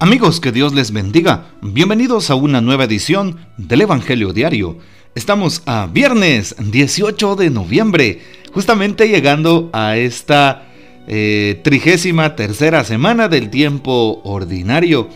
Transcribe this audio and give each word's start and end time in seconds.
Amigos, 0.00 0.38
que 0.38 0.52
Dios 0.52 0.74
les 0.74 0.92
bendiga. 0.92 1.46
Bienvenidos 1.60 2.30
a 2.30 2.36
una 2.36 2.60
nueva 2.60 2.84
edición 2.84 3.36
del 3.56 3.80
Evangelio 3.80 4.32
Diario. 4.32 4.78
Estamos 5.16 5.60
a 5.66 5.88
viernes 5.92 6.54
18 6.56 7.34
de 7.34 7.50
noviembre, 7.50 8.20
justamente 8.52 9.08
llegando 9.08 9.70
a 9.72 9.96
esta 9.96 10.68
eh, 11.08 11.60
trigésima 11.64 12.36
tercera 12.36 12.84
semana 12.84 13.28
del 13.28 13.50
tiempo 13.50 14.20
ordinario. 14.22 15.08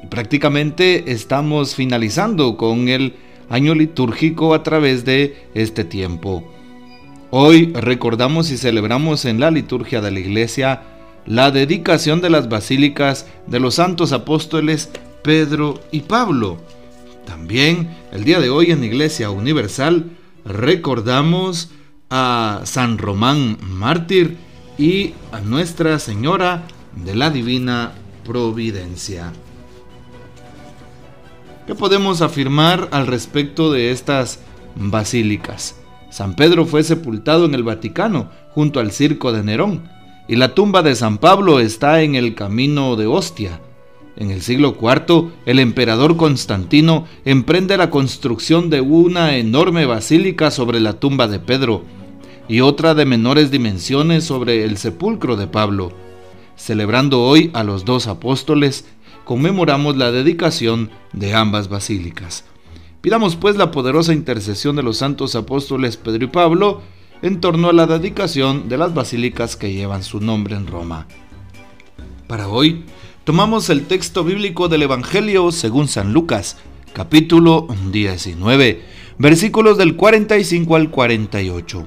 Y 0.00 0.06
prácticamente 0.06 1.10
estamos 1.10 1.74
finalizando 1.74 2.56
con 2.56 2.88
el 2.88 3.14
año 3.50 3.74
litúrgico 3.74 4.54
a 4.54 4.62
través 4.62 5.04
de 5.04 5.34
este 5.54 5.82
tiempo. 5.82 6.48
Hoy 7.30 7.72
recordamos 7.72 8.52
y 8.52 8.56
celebramos 8.56 9.24
en 9.24 9.40
la 9.40 9.50
liturgia 9.50 10.00
de 10.00 10.12
la 10.12 10.20
iglesia 10.20 10.91
la 11.26 11.50
dedicación 11.50 12.20
de 12.20 12.30
las 12.30 12.48
basílicas 12.48 13.26
de 13.46 13.60
los 13.60 13.74
santos 13.76 14.12
apóstoles 14.12 14.90
Pedro 15.22 15.80
y 15.90 16.00
Pablo. 16.00 16.58
También 17.24 17.96
el 18.10 18.24
día 18.24 18.40
de 18.40 18.50
hoy 18.50 18.72
en 18.72 18.82
Iglesia 18.82 19.30
Universal 19.30 20.10
recordamos 20.44 21.70
a 22.10 22.62
San 22.64 22.98
Román 22.98 23.58
Mártir 23.62 24.36
y 24.76 25.14
a 25.30 25.40
Nuestra 25.40 25.98
Señora 25.98 26.64
de 27.04 27.14
la 27.14 27.30
Divina 27.30 27.92
Providencia. 28.24 29.32
¿Qué 31.66 31.76
podemos 31.76 32.22
afirmar 32.22 32.88
al 32.90 33.06
respecto 33.06 33.70
de 33.70 33.92
estas 33.92 34.40
basílicas? 34.74 35.76
San 36.10 36.34
Pedro 36.34 36.66
fue 36.66 36.82
sepultado 36.82 37.44
en 37.44 37.54
el 37.54 37.62
Vaticano 37.62 38.30
junto 38.50 38.80
al 38.80 38.90
circo 38.90 39.32
de 39.32 39.44
Nerón 39.44 40.01
y 40.32 40.36
la 40.36 40.54
tumba 40.54 40.80
de 40.80 40.94
San 40.94 41.18
Pablo 41.18 41.60
está 41.60 42.00
en 42.00 42.14
el 42.14 42.34
camino 42.34 42.96
de 42.96 43.06
Ostia. 43.06 43.60
En 44.16 44.30
el 44.30 44.40
siglo 44.40 44.74
IV, 44.80 45.28
el 45.44 45.58
emperador 45.58 46.16
Constantino 46.16 47.04
emprende 47.26 47.76
la 47.76 47.90
construcción 47.90 48.70
de 48.70 48.80
una 48.80 49.36
enorme 49.36 49.84
basílica 49.84 50.50
sobre 50.50 50.80
la 50.80 50.94
tumba 50.94 51.28
de 51.28 51.38
Pedro 51.38 51.82
y 52.48 52.62
otra 52.62 52.94
de 52.94 53.04
menores 53.04 53.50
dimensiones 53.50 54.24
sobre 54.24 54.64
el 54.64 54.78
sepulcro 54.78 55.36
de 55.36 55.48
Pablo. 55.48 55.92
Celebrando 56.56 57.22
hoy 57.22 57.50
a 57.52 57.62
los 57.62 57.84
dos 57.84 58.06
apóstoles, 58.06 58.86
conmemoramos 59.26 59.98
la 59.98 60.12
dedicación 60.12 60.88
de 61.12 61.34
ambas 61.34 61.68
basílicas. 61.68 62.46
Pidamos 63.02 63.36
pues 63.36 63.56
la 63.56 63.70
poderosa 63.70 64.14
intercesión 64.14 64.76
de 64.76 64.82
los 64.82 64.96
santos 64.96 65.34
apóstoles 65.34 65.98
Pedro 65.98 66.24
y 66.24 66.28
Pablo, 66.28 66.80
en 67.22 67.40
torno 67.40 67.68
a 67.68 67.72
la 67.72 67.86
dedicación 67.86 68.68
de 68.68 68.76
las 68.76 68.92
basílicas 68.92 69.56
que 69.56 69.72
llevan 69.72 70.02
su 70.02 70.20
nombre 70.20 70.56
en 70.56 70.66
Roma. 70.66 71.06
Para 72.26 72.48
hoy, 72.48 72.84
tomamos 73.22 73.70
el 73.70 73.86
texto 73.86 74.24
bíblico 74.24 74.68
del 74.68 74.82
Evangelio 74.82 75.52
según 75.52 75.86
San 75.86 76.12
Lucas, 76.12 76.56
capítulo 76.92 77.68
19, 77.92 78.82
versículos 79.18 79.78
del 79.78 79.94
45 79.94 80.74
al 80.74 80.90
48. 80.90 81.86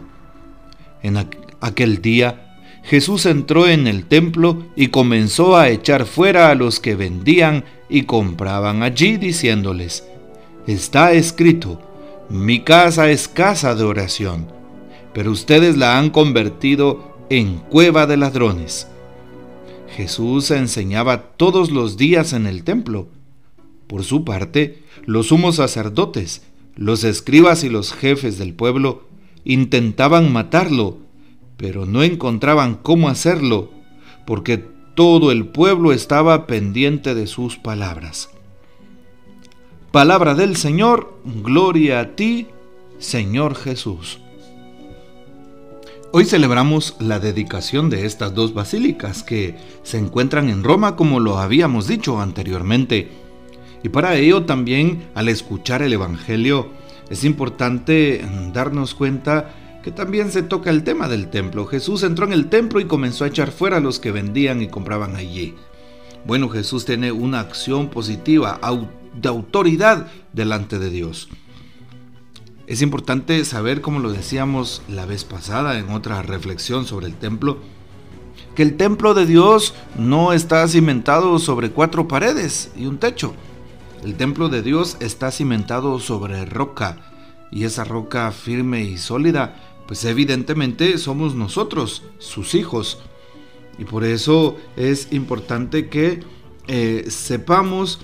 En 1.03 1.17
aquel 1.59 2.01
día, 2.01 2.57
Jesús 2.83 3.25
entró 3.25 3.67
en 3.67 3.87
el 3.87 4.05
templo 4.05 4.63
y 4.75 4.87
comenzó 4.87 5.57
a 5.57 5.67
echar 5.69 6.05
fuera 6.05 6.49
a 6.49 6.55
los 6.55 6.79
que 6.79 6.95
vendían 6.95 7.65
y 7.89 8.03
compraban 8.03 8.83
allí, 8.83 9.17
diciéndoles, 9.17 10.07
Está 10.65 11.11
escrito, 11.11 11.81
mi 12.29 12.61
casa 12.61 13.09
es 13.09 13.27
casa 13.27 13.75
de 13.75 13.83
oración 13.83 14.54
pero 15.15 15.31
ustedes 15.31 15.77
la 15.77 15.97
han 15.97 16.09
convertido 16.09 17.15
en 17.29 17.59
cueva 17.59 18.05
de 18.05 18.17
ladrones. 18.17 18.89
Jesús 19.95 20.51
enseñaba 20.51 21.29
todos 21.37 21.71
los 21.71 21.95
días 21.95 22.33
en 22.33 22.45
el 22.45 22.65
templo. 22.65 23.07
Por 23.87 24.03
su 24.03 24.25
parte, 24.25 24.83
los 25.05 25.27
sumos 25.27 25.55
sacerdotes, 25.55 26.43
los 26.75 27.05
escribas 27.05 27.63
y 27.63 27.69
los 27.69 27.93
jefes 27.93 28.37
del 28.37 28.53
pueblo 28.53 29.07
intentaban 29.45 30.33
matarlo, 30.33 30.97
pero 31.55 31.85
no 31.85 32.03
encontraban 32.03 32.75
cómo 32.75 33.07
hacerlo, 33.07 33.71
porque 34.27 34.65
todo 34.95 35.31
el 35.31 35.47
pueblo 35.47 35.93
estaba 35.93 36.45
pendiente 36.45 37.15
de 37.15 37.27
sus 37.27 37.55
palabras. 37.55 38.31
Palabra 39.93 40.35
del 40.35 40.57
Señor, 40.57 41.17
gloria 41.23 42.01
a 42.01 42.15
ti, 42.17 42.47
Señor 42.99 43.55
Jesús. 43.55 44.19
Hoy 46.17 46.23
celebramos 46.23 46.95
la 46.99 47.19
dedicación 47.19 47.89
de 47.89 48.05
estas 48.05 48.33
dos 48.33 48.53
basílicas 48.53 49.21
que 49.21 49.57
se 49.83 49.97
encuentran 49.97 50.47
en 50.47 50.63
Roma 50.63 50.95
como 50.95 51.19
lo 51.19 51.39
habíamos 51.39 51.89
dicho 51.89 52.21
anteriormente. 52.21 53.09
Y 53.83 53.89
para 53.89 54.15
ello 54.15 54.45
también 54.45 55.09
al 55.13 55.27
escuchar 55.27 55.81
el 55.81 55.91
Evangelio 55.91 56.69
es 57.09 57.25
importante 57.25 58.25
darnos 58.53 58.95
cuenta 58.95 59.53
que 59.83 59.91
también 59.91 60.31
se 60.31 60.41
toca 60.41 60.69
el 60.69 60.85
tema 60.85 61.09
del 61.09 61.29
templo. 61.29 61.65
Jesús 61.65 62.01
entró 62.03 62.25
en 62.25 62.31
el 62.31 62.47
templo 62.47 62.79
y 62.79 62.85
comenzó 62.85 63.25
a 63.25 63.27
echar 63.27 63.51
fuera 63.51 63.75
a 63.75 63.81
los 63.81 63.99
que 63.99 64.13
vendían 64.13 64.61
y 64.61 64.69
compraban 64.69 65.17
allí. 65.17 65.55
Bueno, 66.25 66.47
Jesús 66.47 66.85
tiene 66.85 67.11
una 67.11 67.41
acción 67.41 67.89
positiva, 67.89 68.61
de 69.21 69.27
autoridad 69.27 70.07
delante 70.31 70.79
de 70.79 70.91
Dios. 70.91 71.27
Es 72.67 72.81
importante 72.81 73.45
saber, 73.45 73.81
como 73.81 73.99
lo 73.99 74.11
decíamos 74.11 74.81
la 74.89 75.05
vez 75.05 75.23
pasada 75.23 75.77
en 75.77 75.91
otra 75.91 76.23
reflexión 76.23 76.87
sobre 76.87 77.05
el 77.05 77.13
templo, 77.13 77.59
que 78.55 78.63
el 78.63 78.75
templo 78.75 79.13
de 79.13 79.27
Dios 79.27 79.75
no 79.99 80.33
está 80.33 80.67
cimentado 80.67 81.37
sobre 81.37 81.69
cuatro 81.69 82.07
paredes 82.07 82.71
y 82.75 82.87
un 82.87 82.97
techo. 82.97 83.35
El 84.03 84.15
templo 84.15 84.49
de 84.49 84.63
Dios 84.63 84.97
está 84.99 85.29
cimentado 85.29 85.99
sobre 85.99 86.43
roca 86.45 87.13
y 87.51 87.65
esa 87.65 87.83
roca 87.83 88.31
firme 88.31 88.83
y 88.83 88.97
sólida, 88.97 89.83
pues 89.87 90.03
evidentemente 90.03 90.97
somos 90.97 91.35
nosotros, 91.35 92.01
sus 92.17 92.55
hijos. 92.55 92.97
Y 93.77 93.85
por 93.85 94.03
eso 94.03 94.57
es 94.75 95.09
importante 95.11 95.87
que 95.87 96.21
eh, 96.67 97.05
sepamos 97.09 97.99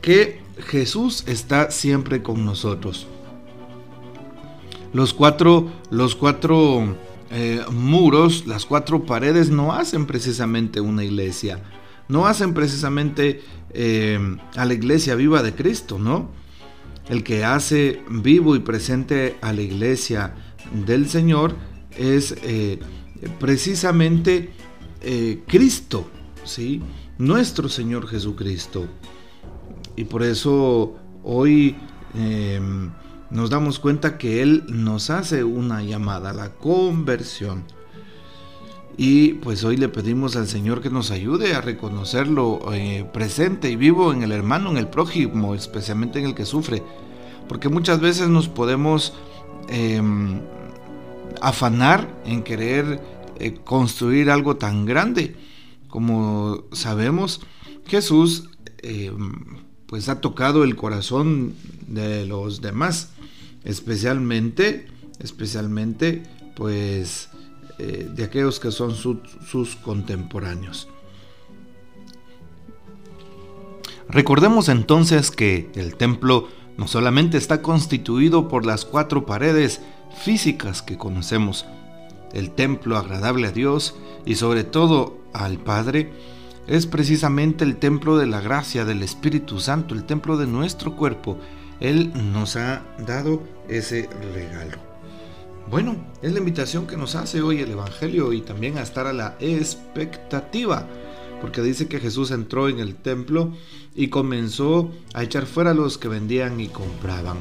que 0.00 0.40
Jesús 0.68 1.24
está 1.26 1.72
siempre 1.72 2.22
con 2.22 2.44
nosotros 2.44 3.08
los 4.94 5.12
cuatro, 5.12 5.70
los 5.90 6.14
cuatro 6.14 6.96
eh, 7.30 7.60
muros, 7.70 8.46
las 8.46 8.64
cuatro 8.64 9.04
paredes 9.04 9.50
no 9.50 9.74
hacen 9.74 10.06
precisamente 10.06 10.80
una 10.80 11.04
iglesia, 11.04 11.62
no 12.08 12.26
hacen 12.26 12.54
precisamente 12.54 13.42
eh, 13.70 14.36
a 14.54 14.64
la 14.64 14.72
iglesia 14.72 15.16
viva 15.16 15.42
de 15.42 15.52
Cristo, 15.52 15.98
¿no? 15.98 16.30
El 17.08 17.24
que 17.24 17.44
hace 17.44 18.02
vivo 18.08 18.54
y 18.54 18.60
presente 18.60 19.36
a 19.42 19.52
la 19.52 19.62
iglesia 19.62 20.36
del 20.72 21.08
Señor 21.08 21.56
es 21.98 22.36
eh, 22.42 22.78
precisamente 23.38 24.50
Cristo, 25.46 26.08
¿sí? 26.44 26.80
Nuestro 27.18 27.68
Señor 27.68 28.06
Jesucristo. 28.06 28.86
Y 29.96 30.04
por 30.04 30.22
eso 30.22 30.96
hoy 31.22 31.76
nos 33.34 33.50
damos 33.50 33.80
cuenta 33.80 34.16
que 34.16 34.42
Él 34.42 34.62
nos 34.68 35.10
hace 35.10 35.42
una 35.42 35.82
llamada, 35.82 36.32
la 36.32 36.50
conversión. 36.50 37.64
Y 38.96 39.34
pues 39.34 39.64
hoy 39.64 39.76
le 39.76 39.88
pedimos 39.88 40.36
al 40.36 40.46
Señor 40.46 40.80
que 40.80 40.88
nos 40.88 41.10
ayude 41.10 41.52
a 41.52 41.60
reconocerlo 41.60 42.60
eh, 42.72 43.04
presente 43.12 43.72
y 43.72 43.74
vivo 43.74 44.12
en 44.12 44.22
el 44.22 44.30
hermano, 44.30 44.70
en 44.70 44.76
el 44.76 44.86
prójimo, 44.86 45.56
especialmente 45.56 46.20
en 46.20 46.26
el 46.26 46.34
que 46.36 46.44
sufre. 46.44 46.84
Porque 47.48 47.68
muchas 47.68 47.98
veces 47.98 48.28
nos 48.28 48.48
podemos 48.48 49.14
em, 49.68 50.40
afanar 51.40 52.22
en 52.24 52.44
querer 52.44 53.02
eh, 53.40 53.54
construir 53.64 54.30
algo 54.30 54.58
tan 54.58 54.86
grande. 54.86 55.34
Como 55.88 56.62
sabemos, 56.70 57.40
Jesús 57.84 58.48
em, 58.78 59.58
pues 59.88 60.08
ha 60.08 60.20
tocado 60.20 60.62
el 60.62 60.76
corazón 60.76 61.54
de 61.88 62.26
los 62.26 62.60
demás 62.60 63.10
especialmente, 63.64 64.86
especialmente, 65.18 66.22
pues, 66.54 67.28
eh, 67.78 68.08
de 68.14 68.24
aquellos 68.24 68.60
que 68.60 68.70
son 68.70 68.94
sus 68.94 69.76
contemporáneos. 69.76 70.88
Recordemos 74.08 74.68
entonces 74.68 75.30
que 75.30 75.70
el 75.74 75.96
templo 75.96 76.48
no 76.76 76.88
solamente 76.88 77.38
está 77.38 77.62
constituido 77.62 78.48
por 78.48 78.66
las 78.66 78.84
cuatro 78.84 79.26
paredes 79.26 79.80
físicas 80.22 80.82
que 80.82 80.98
conocemos, 80.98 81.66
el 82.32 82.50
templo 82.50 82.96
agradable 82.96 83.48
a 83.48 83.52
Dios 83.52 83.94
y 84.26 84.34
sobre 84.34 84.64
todo 84.64 85.18
al 85.32 85.58
Padre, 85.58 86.12
es 86.66 86.86
precisamente 86.86 87.64
el 87.64 87.76
templo 87.76 88.16
de 88.16 88.26
la 88.26 88.40
gracia 88.40 88.84
del 88.84 89.02
Espíritu 89.02 89.60
Santo, 89.60 89.94
el 89.94 90.04
templo 90.04 90.36
de 90.36 90.46
nuestro 90.46 90.96
cuerpo, 90.96 91.38
él 91.84 92.12
nos 92.32 92.56
ha 92.56 92.82
dado 93.06 93.42
ese 93.68 94.08
regalo. 94.32 94.78
Bueno, 95.70 95.96
es 96.22 96.32
la 96.32 96.38
invitación 96.38 96.86
que 96.86 96.96
nos 96.96 97.14
hace 97.14 97.42
hoy 97.42 97.60
el 97.60 97.70
Evangelio 97.70 98.32
y 98.32 98.40
también 98.40 98.78
a 98.78 98.82
estar 98.82 99.06
a 99.06 99.12
la 99.12 99.36
expectativa, 99.38 100.86
porque 101.42 101.60
dice 101.60 101.86
que 101.86 102.00
Jesús 102.00 102.30
entró 102.30 102.70
en 102.70 102.80
el 102.80 102.94
templo 102.94 103.52
y 103.94 104.08
comenzó 104.08 104.90
a 105.12 105.22
echar 105.22 105.44
fuera 105.44 105.72
a 105.72 105.74
los 105.74 105.98
que 105.98 106.08
vendían 106.08 106.58
y 106.58 106.68
compraban. 106.68 107.38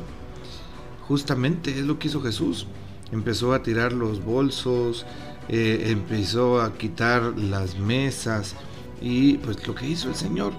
Justamente 1.07 1.72
es 1.72 1.86
lo 1.86 1.98
que 1.98 2.10
hizo 2.10 2.22
Jesús. 2.22 2.68
Empezó 3.13 3.54
a 3.54 3.63
tirar 3.63 3.94
los 3.94 4.24
bolsos, 4.24 5.06
eh, 5.48 5.86
empezó 5.88 6.62
a 6.62 6.74
quitar 6.78 7.38
las 7.38 7.78
mesas 7.78 8.56
y 9.01 9.38
pues 9.38 9.66
lo 9.68 9.75
que 9.75 9.88
hizo 9.88 10.10
el 10.10 10.16
Señor. 10.16 10.54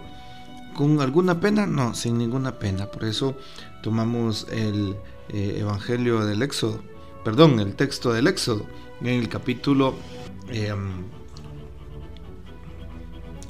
¿Con 0.74 1.00
alguna 1.00 1.40
pena? 1.40 1.66
No, 1.66 1.94
sin 1.94 2.18
ninguna 2.18 2.58
pena. 2.58 2.90
Por 2.90 3.04
eso 3.04 3.36
tomamos 3.82 4.46
el 4.50 4.96
eh, 5.28 5.58
Evangelio 5.60 6.24
del 6.26 6.42
Éxodo, 6.42 6.80
perdón, 7.24 7.60
el 7.60 7.74
texto 7.74 8.12
del 8.12 8.26
Éxodo, 8.26 8.66
en 9.00 9.06
el 9.06 9.28
capítulo, 9.28 9.94
em, 10.50 11.04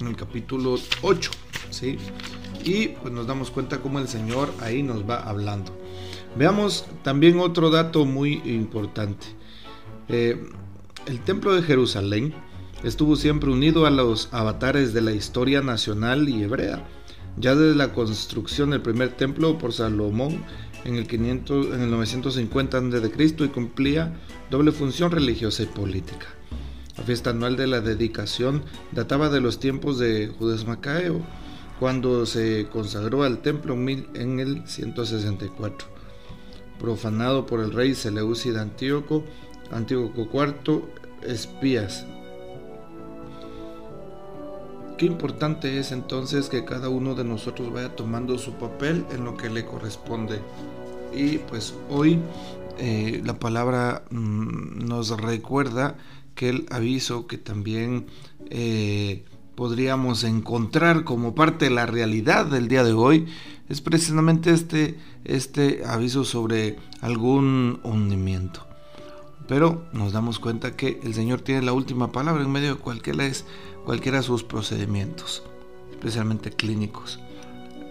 en 0.00 0.06
el 0.06 0.16
capítulo 0.16 0.76
8, 1.02 1.30
¿sí? 1.70 1.98
Y 2.62 2.88
pues 2.88 3.12
nos 3.12 3.26
damos 3.26 3.50
cuenta 3.50 3.80
cómo 3.80 3.98
el 3.98 4.08
Señor 4.08 4.52
ahí 4.60 4.82
nos 4.82 5.08
va 5.08 5.16
hablando. 5.16 5.72
Veamos 6.36 6.86
también 7.02 7.38
otro 7.40 7.70
dato 7.70 8.04
muy 8.04 8.42
importante. 8.44 9.26
Eh, 10.08 10.46
el 11.06 11.20
templo 11.20 11.54
de 11.54 11.62
Jerusalén 11.62 12.34
estuvo 12.82 13.16
siempre 13.16 13.50
unido 13.50 13.86
a 13.86 13.90
los 13.90 14.28
avatares 14.32 14.92
de 14.92 15.00
la 15.00 15.12
historia 15.12 15.62
nacional 15.62 16.28
y 16.28 16.42
hebrea. 16.42 16.84
Ya 17.36 17.54
desde 17.54 17.74
la 17.74 17.92
construcción 17.92 18.70
del 18.70 18.82
primer 18.82 19.10
templo 19.10 19.58
por 19.58 19.72
Salomón 19.72 20.44
en 20.84 20.96
el, 20.96 21.06
500, 21.06 21.74
en 21.74 21.80
el 21.82 21.90
950 21.90 22.78
a.C. 22.78 23.34
y 23.38 23.48
cumplía 23.48 24.14
doble 24.50 24.70
función 24.70 25.10
religiosa 25.10 25.62
y 25.62 25.66
política. 25.66 26.26
La 26.96 27.02
fiesta 27.02 27.30
anual 27.30 27.56
de 27.56 27.66
la 27.66 27.80
dedicación 27.80 28.62
databa 28.92 29.28
de 29.28 29.40
los 29.40 29.58
tiempos 29.58 29.98
de 29.98 30.28
Judas 30.38 30.66
Macabeo, 30.66 31.22
cuando 31.80 32.24
se 32.24 32.68
consagró 32.70 33.24
al 33.24 33.42
templo 33.42 33.74
en 33.74 34.38
el 34.38 34.66
164. 34.68 35.88
Profanado 36.78 37.46
por 37.46 37.60
el 37.60 37.72
rey 37.72 37.94
Seleucida 37.94 38.62
Antíoco, 38.62 39.24
Antíoco 39.72 40.28
IV, 40.32 40.82
espías 41.26 42.06
Qué 44.96 45.06
importante 45.06 45.78
es 45.78 45.90
entonces 45.90 46.48
que 46.48 46.64
cada 46.64 46.88
uno 46.88 47.16
de 47.16 47.24
nosotros 47.24 47.72
vaya 47.72 47.96
tomando 47.96 48.38
su 48.38 48.52
papel 48.52 49.04
en 49.12 49.24
lo 49.24 49.36
que 49.36 49.50
le 49.50 49.64
corresponde. 49.64 50.40
Y 51.12 51.38
pues 51.38 51.74
hoy 51.90 52.20
eh, 52.78 53.20
la 53.24 53.38
palabra 53.38 54.04
mm, 54.10 54.86
nos 54.86 55.10
recuerda 55.20 55.96
que 56.36 56.48
el 56.48 56.66
aviso 56.70 57.26
que 57.26 57.38
también 57.38 58.06
eh, 58.50 59.24
podríamos 59.56 60.22
encontrar 60.22 61.04
como 61.04 61.34
parte 61.34 61.66
de 61.66 61.70
la 61.72 61.86
realidad 61.86 62.46
del 62.46 62.68
día 62.68 62.84
de 62.84 62.92
hoy 62.92 63.26
es 63.68 63.80
precisamente 63.80 64.50
este, 64.50 64.98
este 65.24 65.82
aviso 65.86 66.24
sobre 66.24 66.76
algún 67.00 67.80
hundimiento. 67.82 68.66
Pero 69.46 69.84
nos 69.92 70.12
damos 70.12 70.38
cuenta 70.38 70.76
que 70.76 71.00
el 71.02 71.14
Señor 71.14 71.40
tiene 71.42 71.62
la 71.62 71.72
última 71.72 72.12
palabra 72.12 72.42
en 72.42 72.50
medio 72.50 72.74
de 72.74 72.80
cualquiera, 72.80 73.24
cualquiera 73.84 74.18
de 74.18 74.24
sus 74.24 74.42
procedimientos, 74.42 75.42
especialmente 75.90 76.50
clínicos. 76.50 77.20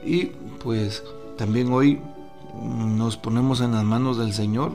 Y 0.03 0.31
pues 0.63 1.03
también 1.37 1.71
hoy 1.71 2.01
nos 2.55 3.17
ponemos 3.17 3.61
en 3.61 3.73
las 3.73 3.83
manos 3.83 4.17
del 4.17 4.33
Señor. 4.33 4.71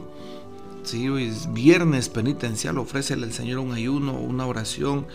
Si 0.85 1.09
hoy 1.09 1.25
es 1.25 1.53
viernes 1.53 2.09
penitencial, 2.09 2.79
ofrécele 2.79 3.27
al 3.27 3.33
Señor 3.33 3.59
un 3.59 3.73
ayuno, 3.73 4.13
una 4.13 4.47
oración, 4.47 5.07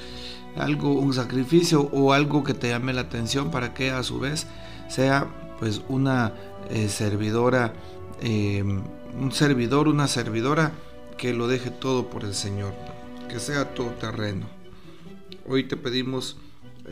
algo, 0.56 0.92
un 0.94 1.13
sacrificio 1.13 1.89
o 1.94 2.13
algo 2.13 2.44
que 2.44 2.54
te 2.54 2.69
llame 2.69 2.94
la 2.94 3.01
atención 3.01 3.51
para 3.51 3.74
que 3.74 3.92
a 3.92 4.04
su 4.04 4.19
vez 4.19 4.48
sea 4.89 5.27
pues 5.60 5.81
una 5.88 6.33
eh, 6.69 6.89
servidora, 6.89 7.74
eh, 8.21 8.63
un 8.63 9.31
servidor, 9.31 9.88
una 9.88 10.07
servidora 10.07 10.74
que 11.18 11.33
lo 11.33 11.48
deje 11.48 11.69
todo 11.69 12.10
por 12.10 12.24
el 12.24 12.33
Señor, 12.33 12.74
que 13.30 13.39
sea 13.39 13.74
todo 13.74 13.89
terreno. 13.92 14.48
Hoy 15.48 15.65
te 15.65 15.77
pedimos 15.77 16.38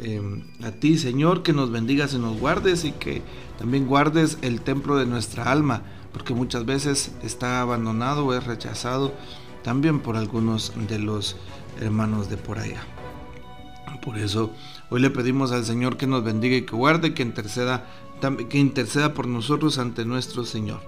em, 0.01 0.43
a 0.63 0.71
ti, 0.71 0.97
Señor, 0.97 1.43
que 1.43 1.53
nos 1.53 1.71
bendigas 1.71 2.13
y 2.13 2.19
nos 2.19 2.39
guardes 2.39 2.83
y 2.85 2.91
que 2.91 3.21
también 3.57 3.87
guardes 3.87 4.37
el 4.41 4.61
templo 4.61 4.97
de 4.97 5.05
nuestra 5.05 5.51
alma, 5.51 5.83
porque 6.13 6.33
muchas 6.33 6.65
veces 6.65 7.11
está 7.23 7.61
abandonado 7.61 8.25
o 8.25 8.33
es 8.33 8.43
rechazado 8.45 9.13
también 9.63 9.99
por 9.99 10.17
algunos 10.17 10.73
de 10.87 10.99
los 10.99 11.35
hermanos 11.79 12.29
de 12.29 12.37
por 12.37 12.59
allá. 12.59 12.81
Por 14.03 14.17
eso 14.17 14.51
hoy 14.89 15.01
le 15.01 15.11
pedimos 15.11 15.51
al 15.51 15.63
Señor 15.63 15.97
que 15.97 16.07
nos 16.07 16.23
bendiga 16.23 16.55
y 16.55 16.63
que 16.63 16.75
guarde, 16.75 17.13
que 17.13 17.21
interceda, 17.21 17.85
que 18.49 18.57
interceda 18.57 19.13
por 19.13 19.27
nosotros 19.27 19.77
ante 19.77 20.05
nuestro 20.05 20.43
Señor. 20.43 20.81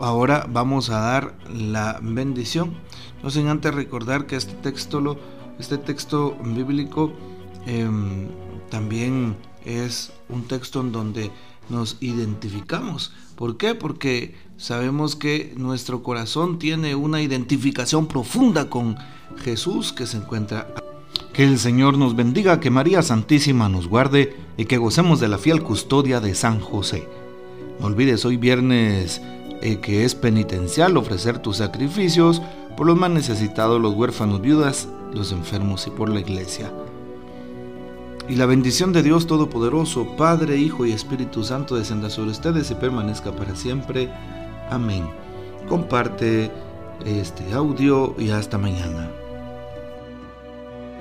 Ahora 0.00 0.46
vamos 0.50 0.90
a 0.90 1.00
dar 1.00 1.34
la 1.52 1.98
bendición. 2.02 2.74
No 3.22 3.30
sin 3.30 3.48
antes 3.48 3.74
recordar 3.74 4.26
que 4.26 4.36
este 4.36 4.54
texto, 4.54 5.18
este 5.58 5.78
texto 5.78 6.36
bíblico 6.42 7.12
em, 7.66 8.28
también 8.70 9.36
es 9.64 10.12
un 10.28 10.44
texto 10.44 10.80
en 10.80 10.92
donde 10.92 11.30
nos 11.68 11.96
identificamos. 12.00 13.12
¿Por 13.36 13.56
qué? 13.56 13.74
Porque 13.74 14.34
sabemos 14.56 15.16
que 15.16 15.54
nuestro 15.56 16.02
corazón 16.02 16.58
tiene 16.58 16.94
una 16.94 17.22
identificación 17.22 18.06
profunda 18.06 18.68
con 18.68 18.96
Jesús 19.42 19.92
que 19.92 20.06
se 20.06 20.18
encuentra. 20.18 20.74
Que 21.32 21.44
el 21.44 21.58
Señor 21.58 21.96
nos 21.96 22.16
bendiga, 22.16 22.60
que 22.60 22.70
María 22.70 23.02
Santísima 23.02 23.68
nos 23.68 23.86
guarde 23.86 24.36
y 24.56 24.64
que 24.64 24.78
gocemos 24.78 25.20
de 25.20 25.28
la 25.28 25.38
fiel 25.38 25.62
custodia 25.62 26.20
de 26.20 26.34
San 26.34 26.60
José. 26.60 27.08
No 27.78 27.86
olvides, 27.86 28.24
hoy 28.24 28.36
viernes 28.36 29.22
eh, 29.62 29.78
que 29.78 30.04
es 30.04 30.14
penitencial 30.14 30.96
ofrecer 30.96 31.38
tus 31.38 31.58
sacrificios 31.58 32.42
por 32.76 32.86
los 32.86 32.96
más 32.96 33.10
necesitados, 33.10 33.80
los 33.80 33.94
huérfanos, 33.94 34.40
viudas, 34.40 34.88
los 35.12 35.32
enfermos 35.32 35.86
y 35.86 35.90
por 35.90 36.08
la 36.08 36.20
iglesia. 36.20 36.72
Y 38.28 38.36
la 38.36 38.46
bendición 38.46 38.92
de 38.92 39.02
Dios 39.02 39.26
Todopoderoso, 39.26 40.16
Padre, 40.16 40.56
Hijo 40.56 40.86
y 40.86 40.92
Espíritu 40.92 41.42
Santo 41.42 41.76
descenda 41.76 42.10
sobre 42.10 42.30
ustedes 42.30 42.70
y 42.70 42.74
permanezca 42.74 43.32
para 43.32 43.56
siempre. 43.56 44.08
Amén. 44.70 45.04
Comparte 45.68 46.50
este 47.04 47.52
audio 47.52 48.14
y 48.18 48.30
hasta 48.30 48.56
mañana. 48.56 49.10